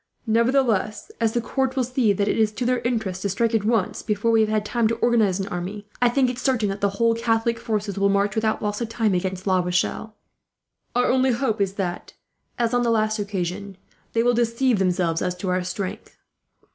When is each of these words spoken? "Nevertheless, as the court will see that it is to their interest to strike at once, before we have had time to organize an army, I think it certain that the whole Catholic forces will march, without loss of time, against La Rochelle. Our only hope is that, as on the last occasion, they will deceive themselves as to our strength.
"Nevertheless, 0.25 1.11
as 1.21 1.33
the 1.33 1.41
court 1.41 1.75
will 1.75 1.83
see 1.83 2.11
that 2.11 2.27
it 2.27 2.35
is 2.39 2.51
to 2.53 2.65
their 2.65 2.79
interest 2.79 3.21
to 3.21 3.29
strike 3.29 3.53
at 3.53 3.63
once, 3.63 4.01
before 4.01 4.31
we 4.31 4.41
have 4.41 4.49
had 4.49 4.65
time 4.65 4.87
to 4.87 4.95
organize 4.95 5.39
an 5.39 5.47
army, 5.49 5.85
I 6.01 6.09
think 6.09 6.27
it 6.27 6.39
certain 6.39 6.69
that 6.69 6.81
the 6.81 6.89
whole 6.97 7.13
Catholic 7.13 7.59
forces 7.59 7.99
will 7.99 8.09
march, 8.09 8.33
without 8.33 8.63
loss 8.63 8.81
of 8.81 8.89
time, 8.89 9.13
against 9.13 9.45
La 9.45 9.59
Rochelle. 9.59 10.15
Our 10.95 11.05
only 11.05 11.29
hope 11.33 11.61
is 11.61 11.73
that, 11.73 12.13
as 12.57 12.73
on 12.73 12.81
the 12.81 12.89
last 12.89 13.19
occasion, 13.19 13.77
they 14.13 14.23
will 14.23 14.33
deceive 14.33 14.79
themselves 14.79 15.21
as 15.21 15.35
to 15.35 15.49
our 15.49 15.63
strength. 15.63 16.17